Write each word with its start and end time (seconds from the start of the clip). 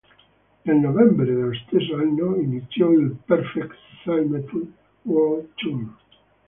Nel 0.63 0.77
novembre 0.79 1.25
dello 1.27 1.53
stesso 1.53 1.93
anno 1.95 2.35
iniziò 2.37 2.89
il 2.89 3.17
Perfect 3.23 3.77
Symmetry 4.03 4.67
World 5.03 5.49
Tour. 5.53 5.95